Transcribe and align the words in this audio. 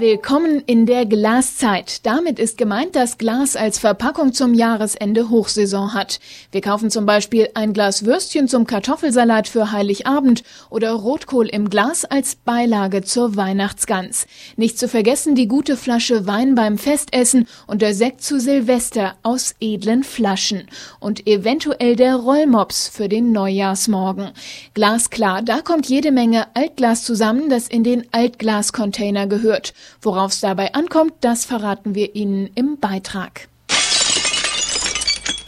Willkommen 0.00 0.62
in 0.64 0.86
der 0.86 1.04
Glaszeit. 1.04 2.06
Damit 2.06 2.38
ist 2.38 2.56
gemeint, 2.56 2.96
dass 2.96 3.18
Glas 3.18 3.54
als 3.54 3.78
Verpackung 3.78 4.32
zum 4.32 4.54
Jahresende 4.54 5.28
Hochsaison 5.28 5.92
hat. 5.92 6.20
Wir 6.52 6.62
kaufen 6.62 6.90
zum 6.90 7.04
Beispiel 7.04 7.50
ein 7.52 7.74
Glas 7.74 8.06
Würstchen 8.06 8.48
zum 8.48 8.66
Kartoffelsalat 8.66 9.46
für 9.46 9.72
Heiligabend 9.72 10.42
oder 10.70 10.92
Rotkohl 10.92 11.48
im 11.48 11.68
Glas 11.68 12.06
als 12.06 12.34
Beilage 12.34 13.02
zur 13.02 13.36
Weihnachtsgans. 13.36 14.26
Nicht 14.56 14.78
zu 14.78 14.88
vergessen 14.88 15.34
die 15.34 15.48
gute 15.48 15.76
Flasche 15.76 16.26
Wein 16.26 16.54
beim 16.54 16.78
Festessen 16.78 17.46
und 17.66 17.82
der 17.82 17.92
Sekt 17.92 18.22
zu 18.22 18.40
Silvester 18.40 19.16
aus 19.22 19.54
edlen 19.60 20.02
Flaschen. 20.02 20.62
Und 20.98 21.26
eventuell 21.26 21.94
der 21.94 22.16
Rollmops 22.16 22.88
für 22.88 23.10
den 23.10 23.32
Neujahrsmorgen. 23.32 24.30
Glasklar, 24.72 25.42
da 25.42 25.60
kommt 25.60 25.90
jede 25.90 26.10
Menge 26.10 26.46
Altglas 26.54 27.04
zusammen, 27.04 27.50
das 27.50 27.68
in 27.68 27.84
den 27.84 28.06
Altglascontainer 28.12 29.26
gehört. 29.26 29.74
Worauf 30.02 30.32
es 30.32 30.40
dabei 30.40 30.74
ankommt, 30.74 31.12
das 31.20 31.44
verraten 31.44 31.94
wir 31.94 32.14
Ihnen 32.14 32.50
im 32.54 32.78
Beitrag. 32.78 33.48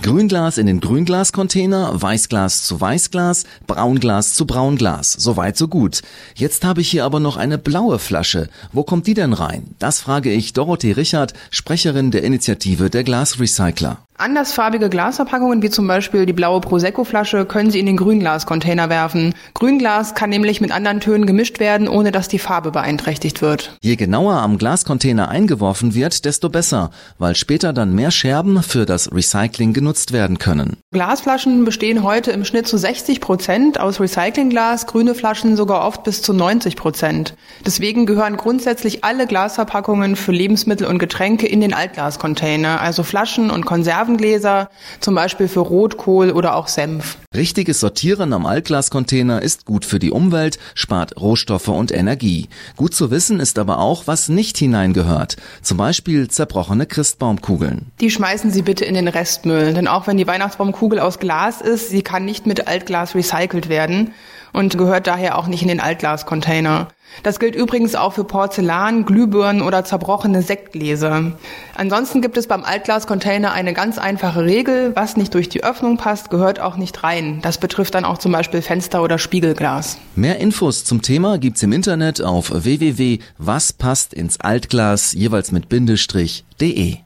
Grünglas 0.03 0.59
in 0.59 0.67
den 0.67 0.81
Grünglascontainer, 0.81 2.03
Weißglas 2.03 2.65
zu 2.65 2.81
Weißglas, 2.81 3.45
Braunglas 3.69 4.35
zu 4.35 4.47
Braunglas. 4.47 5.13
Soweit 5.13 5.57
so 5.57 5.69
gut. 5.69 6.03
Jetzt 6.35 6.65
habe 6.65 6.81
ich 6.81 6.91
hier 6.91 7.05
aber 7.05 7.21
noch 7.21 7.37
eine 7.37 7.57
blaue 7.57 8.01
Flasche. 8.01 8.49
Wo 8.73 8.83
kommt 8.83 9.07
die 9.07 9.15
denn 9.15 9.33
rein? 9.33 9.77
Das 9.79 10.01
frage 10.01 10.33
ich 10.33 10.55
Dorothee 10.55 10.93
Richard, 10.93 11.35
Sprecherin 11.51 12.11
der 12.11 12.25
Initiative 12.25 12.91
der 12.91 13.05
Glasrecycler. 13.05 13.99
Andersfarbige 14.23 14.89
Glasverpackungen 14.89 15.63
wie 15.63 15.71
zum 15.71 15.89
Beispiel 15.89 16.27
die 16.27 16.33
blaue 16.33 16.61
Prosecco-Flasche 16.61 17.45
können 17.45 17.73
Sie 17.73 17.81
in 17.81 17.87
den 17.87 17.97
Grünglas-Container 17.97 18.89
werfen. 18.89 19.35
Grünglas 19.53 20.15
kann 20.15 20.31
nämlich 20.31 20.61
mit 20.61 20.71
anderen 20.71 21.01
Tönen 21.01 21.27
gemischt 21.27 21.59
werden, 21.59 21.89
ohne 21.89 22.13
dass 22.13 22.29
die 22.29 22.39
Farbe 22.39 22.71
beeinträchtigt 22.71 23.43
wird. 23.43 23.77
Je 23.83 23.97
genauer 23.97 24.35
am 24.35 24.59
Glascontainer 24.59 25.29
eingeworfen 25.29 25.97
wird, 25.97 26.25
desto 26.25 26.51
besser, 26.51 26.93
weil 27.19 27.35
später 27.35 27.73
dann 27.73 27.97
mehr 27.97 28.13
Scherben 28.13 28.63
für 28.63 28.87
das 28.87 29.13
Recycling 29.13 29.73
genutzt 29.73 30.13
werden 30.13 30.39
können. 30.39 30.77
Glasflaschen 30.93 31.65
bestehen 31.65 32.05
heute 32.05 32.31
im 32.31 32.45
Schnitt 32.45 32.69
zu 32.69 32.79
60 32.79 33.21
Prozent 33.21 33.81
aus 33.81 33.99
Recyclingglas, 33.99 34.87
grüne 34.87 35.17
Flaschen 35.17 35.57
sogar 35.57 35.85
oft 35.85 36.05
bis 36.05 36.23
zu 36.23 36.33
90 36.33 36.77
Prozent. 36.77 37.35
Deswegen 37.67 38.07
gehören 38.07 38.37
grundsätzlich 38.37 39.03
alle 39.03 39.27
Glasverpackungen 39.27 40.15
für 40.15 40.31
Lebensmittel 40.31 40.87
und 40.87 41.01
Getränke 41.01 41.49
in 41.49 41.61
den 41.61 41.75
Altglascontainer, 41.75 42.81
also 42.81 43.03
Flaschen 43.03 43.51
und 43.51 43.67
Konserven 43.67 44.12
Konservengläser, 44.13 44.69
zum 45.01 45.15
Beispiel 45.15 45.49
für 45.49 45.61
Rotkohl 45.61 46.31
oder 46.33 46.57
auch 46.57 46.69
Senf. 46.69 47.19
Richtiges 47.35 47.81
Sortieren 47.81 48.33
am 48.33 48.47
Altglascontainer 48.47 49.43
ist 49.43 49.65
gut 49.65 49.85
für 49.85 49.99
die 49.99 50.11
Umwelt, 50.11 50.59
spart 50.75 51.19
Rohstoffe 51.21 51.69
und 51.69 51.93
Energie. 51.93 52.49
Gut 52.77 52.95
zu 52.95 53.11
wissen 53.11 53.41
ist 53.41 53.59
aber 53.59 53.79
auch, 53.79 54.07
was 54.07 54.29
nicht 54.29 54.59
hineingehört. 54.59 55.37
Zum 55.63 55.79
Beispiel 55.79 56.29
zerbrochene 56.29 56.87
Christbaumkugeln. 56.87 57.87
Die 58.01 58.11
schmeißen 58.11 58.51
Sie 58.51 58.63
bitte 58.63 58.85
in 58.85 58.95
den 58.95 59.09
Restmüll, 59.09 59.73
denn 59.73 59.89
auch 59.89 60.07
wenn 60.07 60.17
die 60.17 60.27
Weihnachtsbaumkugel 60.27 60.99
aus 60.99 61.19
Glas 61.19 61.61
ist, 61.61 61.89
sie 61.89 62.03
kann 62.03 62.25
nicht 62.25 62.47
mit 62.47 62.69
Altglas 62.69 63.15
recycelt 63.15 63.69
werden 63.69 64.13
und 64.53 64.77
gehört 64.77 65.07
daher 65.07 65.39
auch 65.39 65.47
nicht 65.47 65.63
in 65.63 65.69
den 65.69 65.81
Altglascontainer. 65.81 66.89
Das 67.23 67.39
gilt 67.39 67.55
übrigens 67.55 67.95
auch 67.95 68.15
für 68.15 68.25
Porzellan, 68.25 69.05
Glühbirnen 69.05 69.61
oder 69.63 69.85
zerbrochene 69.85 70.43
Sektgläser. 70.43 71.33
Ansonsten 71.75 72.21
gibt 72.21 72.37
es 72.37 72.47
beim 72.47 72.63
Altglascontainer 72.65 73.53
eine 73.53 73.73
ganz 73.75 73.99
einfache 73.99 74.45
Regel, 74.45 74.93
was 74.95 75.17
nicht 75.17 75.35
durch 75.35 75.49
die 75.49 75.65
Öffnung 75.65 75.97
passt, 75.97 76.31
gehört 76.31 76.61
auch 76.61 76.77
nicht 76.77 77.03
rein. 77.05 77.41
Das 77.43 77.59
betrifft 77.59 77.95
dann 77.95 78.05
auch 78.05 78.19
zum 78.19 78.33
Beispiel 78.33 78.63
Fenster 78.63 79.03
oder 79.03 79.19
Spiegelglas. 79.19 79.99
Mehr 80.17 80.39
Infos 80.39 80.85
zum 80.85 81.03
Thema 81.03 81.39
gibt's 81.39 81.63
im 81.63 81.73
Internet 81.73 82.23
auf 82.23 82.51
www.waspasstinsAltglas 82.53 85.13
jeweils 85.13 85.53
mit 85.53 85.69
Bindestrich.de. 85.69 86.97